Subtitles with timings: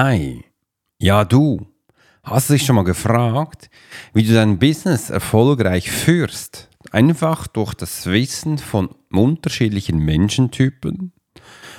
[0.00, 0.44] Hi.
[1.00, 1.66] Ja, du.
[2.22, 3.68] Hast du dich schon mal gefragt,
[4.14, 6.68] wie du dein Business erfolgreich führst?
[6.92, 11.10] Einfach durch das Wissen von unterschiedlichen Menschentypen?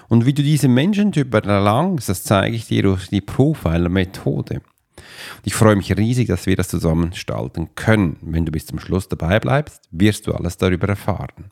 [0.10, 4.64] Und wie du diese Menschentypen erlangst, das zeige ich dir durch die Profiler-Methode.
[5.46, 8.18] Ich freue mich riesig, dass wir das zusammen gestalten können.
[8.20, 11.52] Wenn du bis zum Schluss dabei bleibst, wirst du alles darüber erfahren.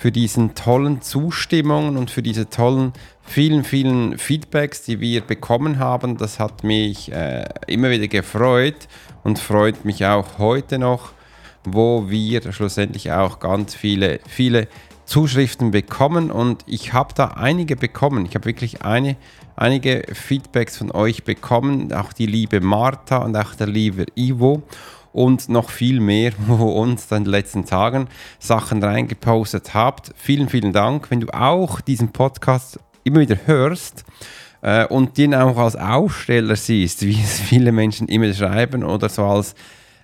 [0.00, 6.16] für diesen tollen Zustimmungen und für diese tollen, vielen, vielen Feedbacks, die wir bekommen haben.
[6.16, 8.88] Das hat mich äh, immer wieder gefreut
[9.24, 11.12] und freut mich auch heute noch,
[11.64, 14.68] wo wir schlussendlich auch ganz viele, viele
[15.04, 18.24] Zuschriften bekommen und ich habe da einige bekommen.
[18.24, 19.16] Ich habe wirklich eine,
[19.54, 24.62] einige Feedbacks von euch bekommen, auch die liebe Martha und auch der liebe Ivo
[25.12, 28.08] und noch viel mehr, wo uns in den letzten Tagen
[28.38, 30.12] Sachen reingepostet habt.
[30.16, 31.10] Vielen, vielen Dank.
[31.10, 34.04] Wenn du auch diesen Podcast immer wieder hörst,
[34.62, 39.24] äh, und den auch als Aufsteller siehst, wie es viele Menschen immer schreiben oder so
[39.24, 39.54] als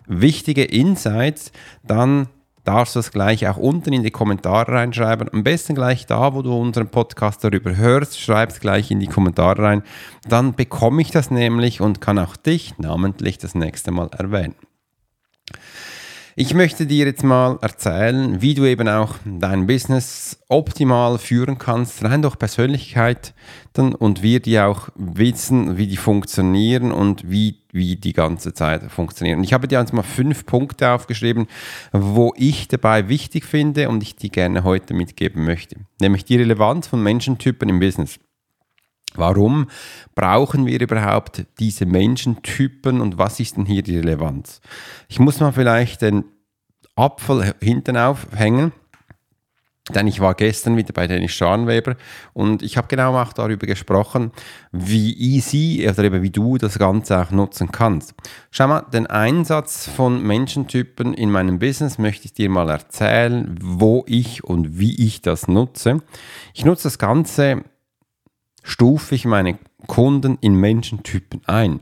[0.06, 2.28] wichtige Insights, dann
[2.64, 5.28] darfst du es gleich auch unten in die Kommentare reinschreiben.
[5.32, 9.06] Am besten gleich da, wo du unseren Podcast darüber hörst, schreib es gleich in die
[9.06, 9.82] Kommentare rein.
[10.28, 14.56] Dann bekomme ich das nämlich und kann auch dich namentlich das nächste Mal erwähnen.
[16.38, 22.04] Ich möchte dir jetzt mal erzählen, wie du eben auch dein Business optimal führen kannst,
[22.04, 23.32] rein durch Persönlichkeit
[23.74, 29.42] und wir die auch wissen, wie die funktionieren und wie, wie die ganze Zeit funktionieren.
[29.44, 31.46] Ich habe dir jetzt mal fünf Punkte aufgeschrieben,
[31.92, 35.76] wo ich dabei wichtig finde und ich die gerne heute mitgeben möchte.
[36.02, 38.18] Nämlich die Relevanz von Menschentypen im Business.
[39.16, 39.66] Warum
[40.14, 44.60] brauchen wir überhaupt diese Menschentypen und was ist denn hier die Relevanz?
[45.08, 46.24] Ich muss mal vielleicht den
[46.96, 48.72] Apfel hinten aufhängen,
[49.94, 51.94] denn ich war gestern wieder bei Dennis Scharnweber
[52.32, 54.32] und ich habe genau auch darüber gesprochen,
[54.72, 58.14] wie easy oder eben wie du das Ganze auch nutzen kannst.
[58.50, 64.04] Schau mal, den Einsatz von Menschentypen in meinem Business möchte ich dir mal erzählen, wo
[64.08, 66.02] ich und wie ich das nutze.
[66.52, 67.62] Ich nutze das Ganze
[68.66, 71.80] stufe ich meine Kunden in Menschentypen ein.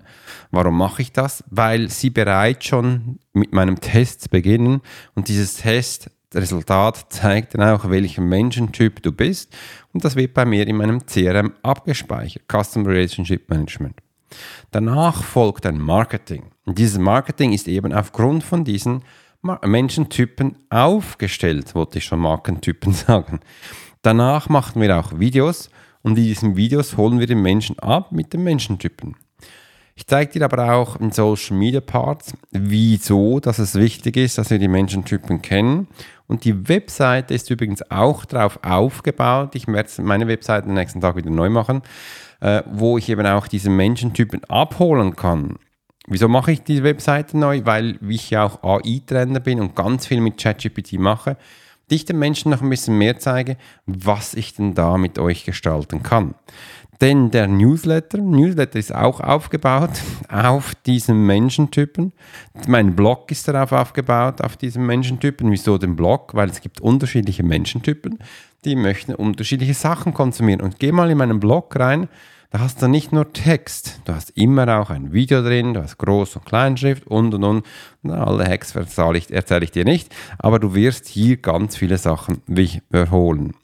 [0.50, 1.42] Warum mache ich das?
[1.48, 4.82] Weil sie bereits schon mit meinem Test beginnen
[5.14, 9.56] und dieses Test Resultat zeigt dann auch, welcher Menschentyp du bist
[9.92, 13.96] und das wird bei mir in meinem CRM abgespeichert, Customer Relationship Management.
[14.72, 16.50] Danach folgt ein Marketing.
[16.64, 19.04] Und dieses Marketing ist eben aufgrund von diesen
[19.42, 23.40] Menschentypen aufgestellt, wollte ich schon Markentypen sagen.
[24.02, 25.70] Danach machen wir auch Videos
[26.04, 29.16] und in diesen Videos holen wir den Menschen ab mit den Menschentypen.
[29.96, 34.50] Ich zeige dir aber auch in Social Media Parts, wieso dass es wichtig ist, dass
[34.50, 35.88] wir die Menschentypen kennen.
[36.26, 39.54] Und die Webseite ist übrigens auch darauf aufgebaut.
[39.54, 41.82] Ich werde meine Webseite am nächsten Tag wieder neu machen,
[42.40, 45.56] äh, wo ich eben auch diese Menschentypen abholen kann.
[46.06, 47.62] Wieso mache ich die Webseite neu?
[47.64, 51.38] Weil ich ja auch AI-Trainer bin und ganz viel mit ChatGPT mache
[51.88, 53.56] ich den Menschen noch ein bisschen mehr zeige,
[53.86, 56.34] was ich denn da mit euch gestalten kann.
[57.00, 59.90] Denn der Newsletter, Newsletter ist auch aufgebaut
[60.28, 62.12] auf diesen Menschentypen.
[62.68, 65.50] Mein Blog ist darauf aufgebaut, auf diesen Menschentypen.
[65.50, 66.34] Wieso den Blog?
[66.34, 68.18] Weil es gibt unterschiedliche Menschentypen,
[68.64, 70.60] die möchten unterschiedliche Sachen konsumieren.
[70.60, 72.08] Und geh mal in meinen Blog rein,
[72.54, 75.98] da hast du nicht nur Text, du hast immer auch ein Video drin, du hast
[75.98, 77.66] Groß- und Kleinschrift und und und.
[78.02, 81.98] Na, alle Hacks erzähle ich, erzähle ich dir nicht, aber du wirst hier ganz viele
[81.98, 83.54] Sachen wiederholen.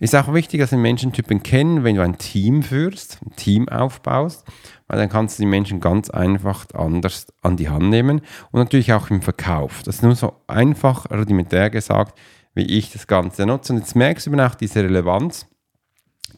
[0.00, 4.44] Ist auch wichtig, dass du Menschentypen kennen, wenn du ein Team führst, ein Team aufbaust,
[4.88, 8.92] weil dann kannst du die Menschen ganz einfach anders an die Hand nehmen und natürlich
[8.92, 9.84] auch im Verkauf.
[9.84, 12.18] Das ist nur so einfach rudimentär gesagt,
[12.56, 13.72] wie ich das Ganze nutze.
[13.72, 15.46] Und jetzt merkst du eben auch diese Relevanz,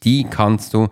[0.03, 0.89] die kannst du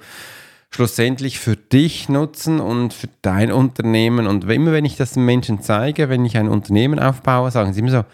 [0.75, 4.27] schlussendlich für dich nutzen und für dein Unternehmen.
[4.27, 7.81] Und immer wenn ich das den Menschen zeige, wenn ich ein Unternehmen aufbaue, sagen sie
[7.81, 8.05] immer so,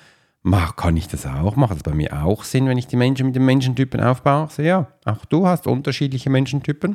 [0.42, 1.56] Mach, kann ich das auch?
[1.56, 4.48] Macht das bei mir auch Sinn, wenn ich die Menschen mit den Menschentypen aufbaue?
[4.50, 6.94] So, ja, auch du hast unterschiedliche Menschentypen.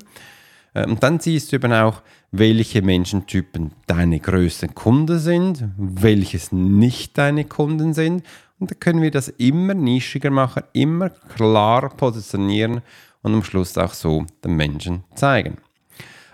[0.73, 2.01] Ähm, und dann siehst du eben auch,
[2.31, 8.23] welche Menschentypen deine größten Kunden sind, welches nicht deine Kunden sind.
[8.59, 12.81] Und da können wir das immer nischiger machen, immer klar positionieren
[13.23, 15.57] und am Schluss auch so den Menschen zeigen.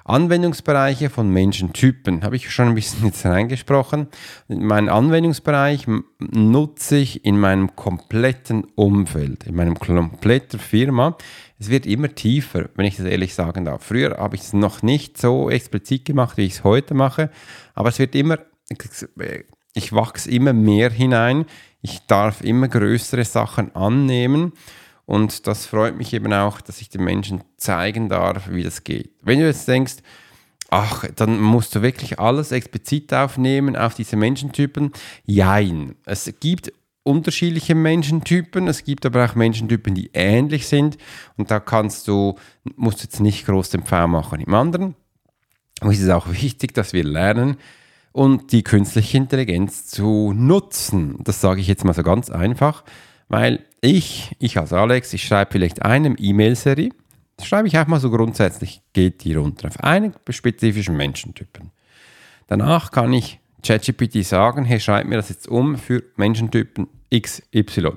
[0.10, 4.08] Anwendungsbereiche von Menschentypen habe ich schon ein bisschen jetzt reingesprochen.
[4.48, 5.86] Mein Anwendungsbereich
[6.18, 11.16] nutze ich in meinem kompletten Umfeld, in meinem kompletten Firma.
[11.60, 13.84] Es wird immer tiefer, wenn ich das ehrlich sagen darf.
[13.84, 17.30] Früher habe ich es noch nicht so explizit gemacht, wie ich es heute mache,
[17.76, 18.40] aber es wird immer,
[19.76, 21.46] ich wachse immer mehr hinein.
[21.82, 24.54] Ich darf immer größere Sachen annehmen
[25.10, 29.10] und das freut mich eben auch, dass ich den Menschen zeigen darf, wie das geht.
[29.24, 29.96] Wenn du jetzt denkst,
[30.70, 34.92] ach, dann musst du wirklich alles explizit aufnehmen auf diese Menschentypen.
[35.26, 35.96] Jein.
[36.06, 36.72] Es gibt
[37.02, 38.68] unterschiedliche Menschentypen.
[38.68, 41.00] Es gibt aber auch Menschentypen, die ähnlich sind.
[41.38, 42.36] Und da kannst du,
[42.76, 44.42] musst du jetzt nicht groß den Pfau machen.
[44.42, 44.94] Im anderen
[45.90, 47.58] ist es auch wichtig, dass wir lernen,
[48.12, 51.18] und die künstliche Intelligenz zu nutzen.
[51.24, 52.84] Das sage ich jetzt mal so ganz einfach,
[53.30, 56.90] weil ich, ich als Alex, ich schreibe vielleicht eine E-Mail-Serie,
[57.38, 61.72] das schreibe ich auch mal so grundsätzlich, geht die runter auf einen spezifischen Menschentypen.
[62.48, 67.94] Danach kann ich ChatGPT sagen, hey, schreib mir das jetzt um für Menschentypen XY.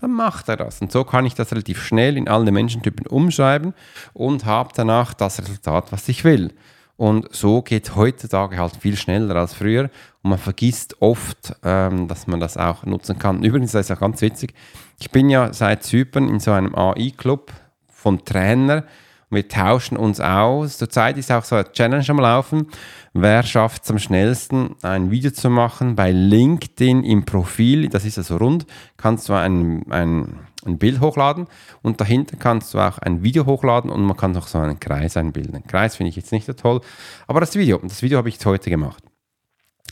[0.00, 0.80] Dann macht er das.
[0.80, 3.74] Und so kann ich das relativ schnell in alle Menschentypen umschreiben
[4.14, 6.52] und habe danach das Resultat, was ich will.
[6.98, 9.84] Und so geht heutzutage halt viel schneller als früher.
[10.22, 13.44] Und man vergisst oft, ähm, dass man das auch nutzen kann.
[13.44, 14.52] Übrigens, das ist auch ganz witzig.
[14.98, 17.52] Ich bin ja seit Zypern in so einem AI-Club
[17.86, 18.82] von Trainer.
[19.30, 20.78] Wir tauschen uns aus.
[20.78, 22.66] Zurzeit ist auch so eine Challenge am Laufen.
[23.12, 27.88] Wer schafft es am schnellsten, ein Video zu machen bei LinkedIn im Profil?
[27.90, 28.66] Das ist ja so rund.
[28.96, 31.46] Kannst du ein, ein ein Bild hochladen
[31.82, 35.16] und dahinter kannst du auch ein Video hochladen und man kann noch so einen Kreis
[35.16, 35.56] einbilden.
[35.56, 36.80] Ein Kreis finde ich jetzt nicht so toll,
[37.26, 39.02] aber das Video, das Video habe ich heute gemacht.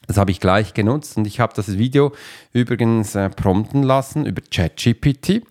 [0.06, 2.12] Das habe ich gleich genutzt und ich habe das Video
[2.52, 5.42] übrigens äh, prompten lassen über ChatGPT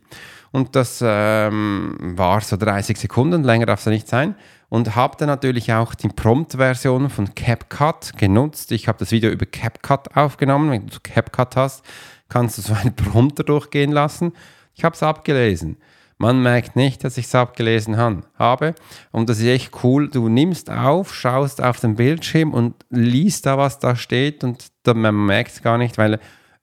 [0.51, 4.35] und das ähm, war so 30 Sekunden, länger darf es nicht sein
[4.69, 8.71] und habe dann natürlich auch die Prompt-Version von CapCut genutzt.
[8.71, 10.71] Ich habe das Video über CapCut aufgenommen.
[10.71, 11.83] Wenn du CapCut hast,
[12.29, 14.31] kannst du so einen Prompter durchgehen lassen
[14.75, 15.77] ich habe es abgelesen.
[16.17, 18.75] Man merkt nicht, dass ich es abgelesen habe.
[19.11, 20.09] Und das ist echt cool.
[20.09, 25.25] Du nimmst auf, schaust auf den Bildschirm und liest da, was da steht und man
[25.25, 26.19] merkt es gar nicht, weil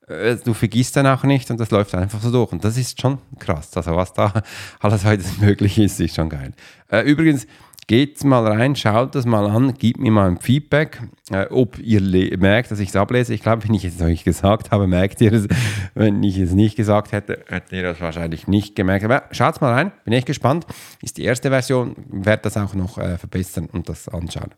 [0.09, 2.53] äh, du vergisst dann auch nicht und das läuft einfach so durch.
[2.53, 3.76] Und das ist schon krass.
[3.76, 4.32] Also was da
[4.81, 6.53] alles heute möglich ist, ist schon geil.
[6.88, 7.47] Äh, übrigens,
[7.88, 12.00] Geht mal rein, schaut das mal an, gebt mir mal ein Feedback, äh, ob ihr
[12.38, 13.34] merkt, dass ich es ablese.
[13.34, 15.49] Ich glaube, wenn ich es euch gesagt habe, merkt ihr es.
[15.94, 19.05] Wenn ich es nicht gesagt hätte, hättet ihr das wahrscheinlich nicht gemerkt.
[19.05, 20.64] Aber schaut mal rein, bin echt gespannt.
[21.02, 24.52] Ist die erste Version, werde das auch noch äh, verbessern und das anschauen.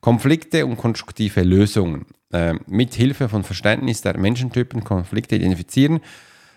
[0.00, 2.06] Konflikte und konstruktive Lösungen.
[2.32, 6.00] Äh, mit Hilfe von Verständnis der Menschentypen Konflikte identifizieren,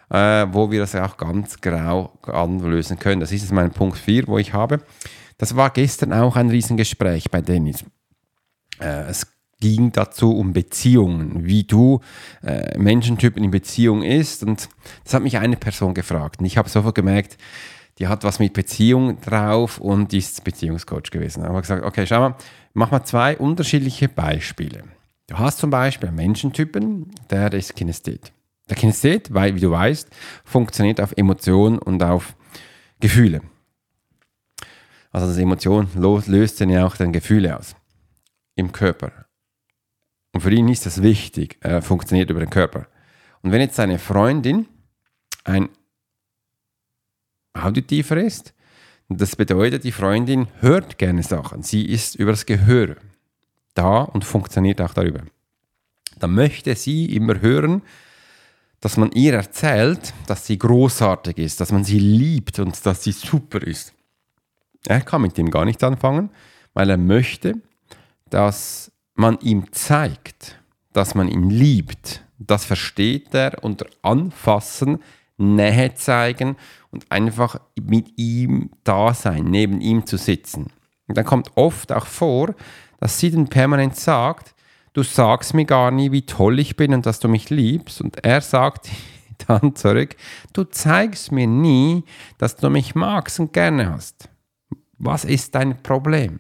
[0.10, 3.22] äh, wo wir das auch ganz grau anlösen können.
[3.22, 4.82] Das ist jetzt mein Punkt 4, wo ich habe.
[5.42, 7.84] Das war gestern auch ein Riesengespräch bei Dennis.
[8.80, 9.26] Äh, es
[9.60, 12.00] ging dazu um Beziehungen, wie du
[12.44, 14.44] äh, Menschentypen in Beziehung ist.
[14.44, 14.70] Und
[15.04, 16.42] das hat mich eine Person gefragt.
[16.42, 17.40] Und ich habe sofort gemerkt,
[17.98, 21.42] die hat was mit Beziehung drauf und ist Beziehungscoach gewesen.
[21.42, 22.36] Ich habe gesagt, okay, schau mal,
[22.76, 24.84] mach mal zwei unterschiedliche Beispiele.
[25.26, 28.32] Du hast zum Beispiel einen Menschentypen, der ist Kinesthet.
[28.70, 30.08] Der Kinesthet, weil, wie du weißt,
[30.46, 32.36] funktioniert auf Emotionen und auf
[33.00, 33.42] Gefühle.
[35.12, 37.76] Also das Emotion löst dann ja auch dann Gefühle aus
[38.56, 39.12] im Körper.
[40.34, 42.88] Und für ihn ist das wichtig, er funktioniert über den Körper.
[43.42, 44.68] Und wenn jetzt seine Freundin
[45.44, 45.70] ein
[47.54, 48.54] Auditiver ist,
[49.10, 51.64] das bedeutet, die Freundin hört gerne Sachen.
[51.64, 52.96] Sie ist über das Gehör
[53.74, 55.24] da und funktioniert auch darüber.
[56.20, 57.82] Dann möchte sie immer hören,
[58.80, 63.12] dass man ihr erzählt, dass sie großartig ist, dass man sie liebt und dass sie
[63.12, 63.94] super ist.
[64.88, 66.32] Er kann mit dem gar nicht anfangen,
[66.74, 67.56] weil er möchte,
[68.30, 70.60] dass man ihm zeigt,
[70.94, 72.24] dass man ihn liebt.
[72.40, 75.00] Das versteht er unter Anfassen,
[75.38, 76.56] Nähe zeigen
[76.92, 80.68] und einfach mit ihm da sein, neben ihm zu sitzen.
[81.08, 82.56] Und dann kommt oft auch vor,
[83.00, 84.56] dass sie dann permanent sagt,
[84.94, 88.02] du sagst mir gar nie, wie toll ich bin und dass du mich liebst.
[88.02, 88.90] Und er sagt
[89.48, 90.16] dann zurück,
[90.54, 92.04] du zeigst mir nie,
[92.38, 94.30] dass du mich magst und gerne hast.
[95.04, 96.38] Was ist dein Problem?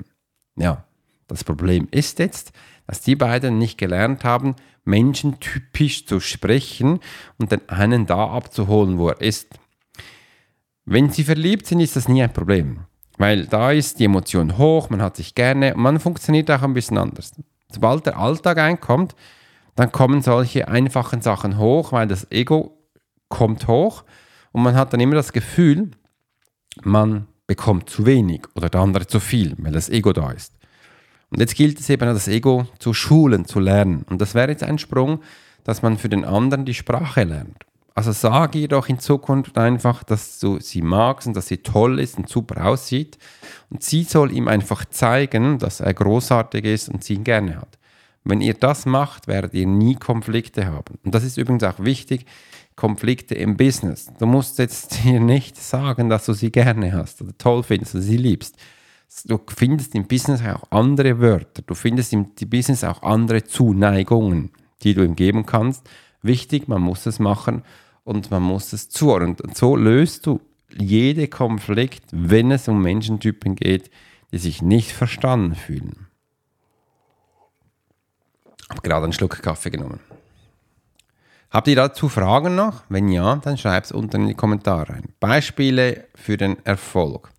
[0.56, 0.86] Ja,
[1.27, 2.51] das Problem ist jetzt,
[2.86, 7.00] dass die beiden nicht gelernt haben, menschentypisch zu sprechen
[7.39, 9.48] und den einen da abzuholen, wo er ist.
[10.86, 12.82] Wenn sie verliebt sind, ist das nie ein Problem,
[13.18, 16.75] weil da ist die Emotion hoch, man hat sich gerne und man funktioniert auch ein
[16.75, 17.32] bisschen anders.
[17.72, 19.15] Sobald der Alltag einkommt,
[19.75, 22.77] dann kommen solche einfachen Sachen hoch, weil das Ego
[23.27, 24.03] kommt hoch
[24.51, 25.89] und man hat dann immer das Gefühl,
[26.84, 30.53] man bekommt zu wenig oder der andere zu viel, weil das Ego da ist.
[31.31, 34.05] Und jetzt gilt es eben, das Ego zu schulen, zu lernen.
[34.10, 35.20] Und das wäre jetzt ein Sprung,
[35.65, 37.65] dass man für den anderen die Sprache lernt.
[37.93, 42.00] Also sage ihr doch in Zukunft einfach, dass du sie magst und dass sie toll
[42.00, 43.17] ist und super aussieht.
[43.70, 47.77] Und sie soll ihm einfach zeigen, dass er großartig ist und sie ihn gerne hat.
[48.24, 51.00] Wenn ihr das macht, werdet ihr nie Konflikte haben.
[51.04, 52.25] Und das ist übrigens auch wichtig,
[52.75, 54.12] Konflikte im Business.
[54.20, 58.04] Du musst jetzt hier nicht sagen, dass du sie gerne hast oder toll findest oder
[58.04, 58.58] sie liebst.
[59.25, 61.63] Du findest im Business auch andere Wörter.
[61.63, 64.51] Du findest im Business auch andere Zuneigungen,
[64.84, 65.90] die du ihm geben kannst.
[66.22, 67.63] Wichtig, man muss es machen
[68.04, 69.36] und man muss es zuordnen.
[69.42, 70.40] Und so löst du
[70.78, 73.92] jede Konflikt, wenn es um Menschentypen geht,
[74.32, 76.08] die sich nicht verstanden fühlen.
[78.72, 80.00] Habe gerade einen Schluck Kaffee genommen.
[81.50, 82.84] Habt ihr dazu Fragen noch?
[82.88, 85.10] Wenn ja, dann schreibt es unten in die Kommentare rein.
[85.20, 87.30] Beispiele für den Erfolg.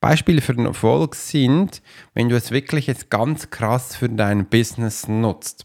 [0.00, 1.82] Beispiele für den Erfolg sind,
[2.14, 5.64] wenn du es wirklich jetzt ganz krass für dein Business nutzt.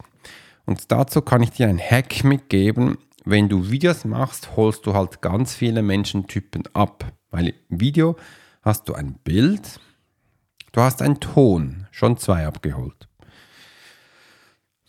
[0.66, 2.98] Und dazu kann ich dir einen Hack mitgeben.
[3.24, 7.06] Wenn du Videos machst, holst du halt ganz viele Menschentypen ab.
[7.30, 8.16] Weil im Video
[8.64, 9.80] hast du ein Bild,
[10.72, 13.08] du hast einen Ton, schon zwei abgeholt.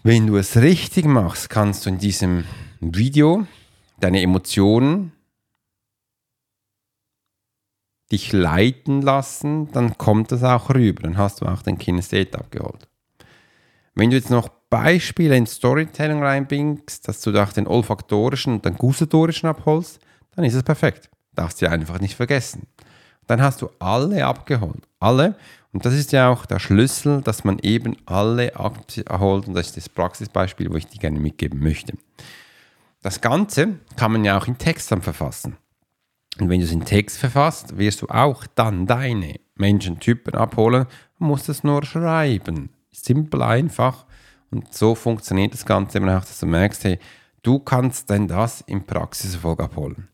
[0.06, 2.44] Wenn du es richtig machst, kannst du in diesem
[2.78, 3.46] Video
[4.00, 5.12] deine Emotionen
[8.12, 11.04] dich leiten lassen, dann kommt das auch rüber.
[11.04, 12.87] Dann hast du auch den Kinestheet abgeholt.
[13.94, 18.76] Wenn du jetzt noch Beispiele in Storytelling reinbringst, dass du auch den olfaktorischen und den
[18.76, 20.00] gustatorischen abholst,
[20.37, 21.08] dann ist es perfekt.
[21.32, 22.66] Darfst du einfach nicht vergessen.
[23.26, 24.87] Dann hast du alle abgeholt.
[25.00, 25.37] Alle.
[25.73, 29.49] Und das ist ja auch der Schlüssel, dass man eben alle abholt.
[29.49, 31.95] Und das ist das Praxisbeispiel, wo ich dir gerne mitgeben möchte.
[33.02, 35.57] Das Ganze kann man ja auch in Text dann verfassen.
[36.40, 40.87] Und wenn du es in Text verfasst, wirst du auch dann deine Menschentypen abholen.
[41.19, 42.71] Du musst es nur schreiben.
[42.90, 44.07] Simpel, einfach.
[44.50, 46.99] Und so funktioniert das Ganze eben auch, dass du merkst, hey,
[47.43, 50.09] du kannst denn das im Praxiserfolg abholen.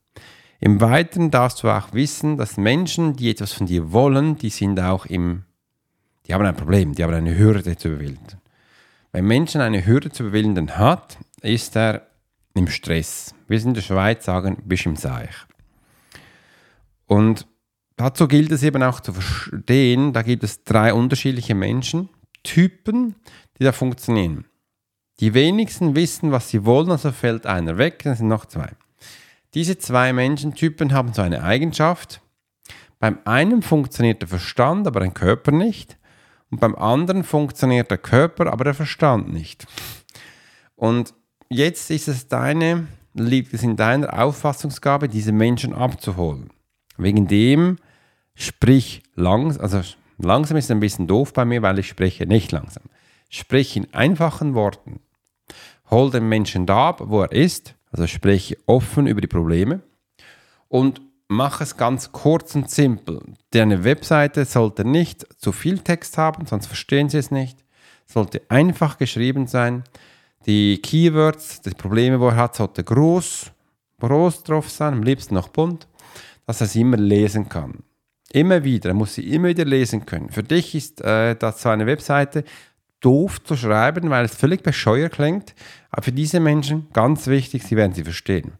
[0.60, 4.78] Im Weiteren darfst du auch wissen, dass Menschen, die etwas von dir wollen, die sind
[4.78, 5.44] auch im,
[6.26, 8.40] die haben ein Problem, die haben eine Hürde zu überwinden.
[9.10, 12.06] Wenn Menschen eine Hürde zu überwinden hat, ist er
[12.54, 13.34] im Stress.
[13.48, 15.34] Wir in der Schweiz sagen, bist im Seich.
[17.06, 17.46] Und
[17.96, 23.14] dazu gilt es eben auch zu verstehen, da gibt es drei unterschiedliche Menschentypen,
[23.58, 24.44] die da funktionieren.
[25.20, 28.70] Die wenigsten wissen, was sie wollen, also fällt einer weg, dann sind noch zwei.
[29.54, 32.20] Diese zwei Menschentypen haben so eine Eigenschaft.
[32.98, 35.98] Beim einen funktioniert der Verstand, aber der Körper nicht.
[36.50, 39.66] Und beim anderen funktioniert der Körper, aber der Verstand nicht.
[40.76, 41.14] Und
[41.48, 46.50] jetzt ist es deine, liegt es in deiner Auffassungsgabe, diese Menschen abzuholen.
[46.96, 47.76] Wegen dem
[48.34, 49.82] sprich langsam, also
[50.18, 52.84] langsam ist ein bisschen doof bei mir, weil ich spreche nicht langsam.
[53.28, 55.00] Sprich in einfachen Worten.
[55.90, 59.80] Hol den Menschen da ab, wo er ist, also spreche offen über die Probleme
[60.68, 63.20] und mach es ganz kurz und simpel.
[63.50, 67.64] Deine Webseite sollte nicht zu viel Text haben, sonst verstehen sie es nicht.
[68.06, 69.84] Sollte einfach geschrieben sein.
[70.46, 73.52] Die Keywords, die Probleme, die er hat, sollte groß,
[74.00, 75.86] groß drauf sein, am liebsten noch bunt,
[76.46, 77.84] dass er sie immer lesen kann.
[78.32, 80.30] Immer wieder, er muss sie immer wieder lesen können.
[80.30, 82.44] Für dich ist äh, das zwar eine Webseite
[83.00, 85.54] doof zu schreiben, weil es völlig bescheuert klingt,
[85.90, 88.52] aber für diese Menschen ganz wichtig, sie werden sie verstehen.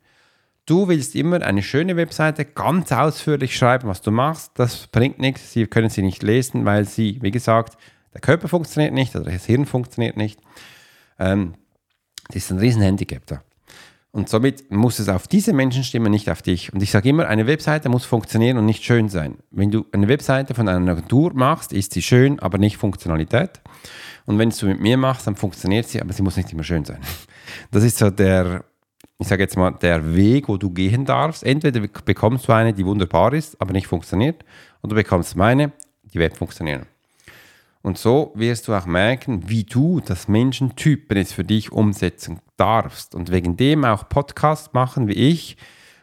[0.66, 4.52] Du willst immer eine schöne Webseite ganz ausführlich schreiben, was du machst.
[4.54, 5.52] Das bringt nichts.
[5.52, 7.76] Sie können sie nicht lesen, weil sie, wie gesagt,
[8.14, 10.40] der Körper funktioniert nicht oder das Hirn funktioniert nicht.
[11.18, 11.54] Ähm,
[12.28, 13.42] das ist ein Riesenhandicap da.
[14.12, 16.72] Und somit muss es auf diese Menschen stimmen, nicht auf dich.
[16.72, 19.38] Und ich sage immer, eine Webseite muss funktionieren und nicht schön sein.
[19.52, 23.60] Wenn du eine Webseite von einer Agentur machst, ist sie schön, aber nicht Funktionalität.
[24.26, 26.84] Und wenn du mit mir machst, dann funktioniert sie, aber sie muss nicht immer schön
[26.84, 27.00] sein.
[27.72, 28.64] Das ist so der,
[29.18, 31.42] ich sage jetzt mal, der Weg, wo du gehen darfst.
[31.42, 34.44] Entweder bekommst du eine, die wunderbar ist, aber nicht funktioniert,
[34.82, 35.72] oder du bekommst meine,
[36.04, 36.86] die wird funktionieren.
[37.82, 43.14] Und so wirst du auch merken, wie du das Menschentypen jetzt für dich umsetzen darfst.
[43.14, 45.56] Und wegen dem auch Podcasts machen wie ich,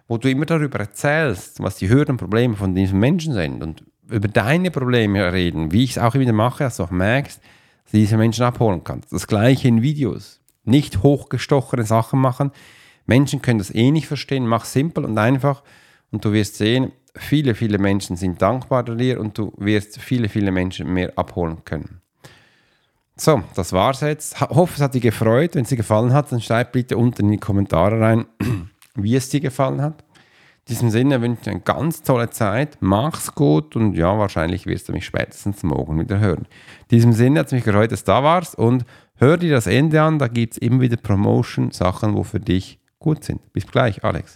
[0.07, 3.62] wo du immer darüber erzählst, was die höheren Probleme von diesen Menschen sind.
[3.62, 7.41] Und über deine Probleme reden, wie ich es auch wieder mache, dass du auch merkst,
[7.84, 9.13] dass du diese Menschen abholen kannst.
[9.13, 10.41] Das gleiche in Videos.
[10.63, 12.51] Nicht hochgestochene Sachen machen.
[13.05, 14.48] Menschen können das eh nicht verstehen.
[14.48, 15.62] Mach simpel und einfach
[16.12, 20.51] und du wirst sehen, viele, viele Menschen sind dankbar dir und du wirst viele, viele
[20.51, 22.01] Menschen mehr abholen können.
[23.15, 24.36] So, das war's jetzt.
[24.36, 25.55] Ich hoffe, es hat dir gefreut.
[25.55, 28.25] Wenn es dir gefallen hat, dann schreib bitte unten in die Kommentare rein,
[28.95, 30.03] wie es dir gefallen hat.
[30.67, 32.77] In diesem Sinne wünsche ich eine ganz tolle Zeit.
[32.79, 36.45] Mach's gut und ja, wahrscheinlich wirst du mich spätestens morgen wieder hören.
[36.83, 39.65] In diesem Sinne hat es mich gefreut, dass du da warst und hör dir das
[39.65, 40.19] Ende an.
[40.19, 43.41] Da gibt es immer wieder Promotion-Sachen, wo für dich gut sind.
[43.53, 44.36] Bis gleich, Alex.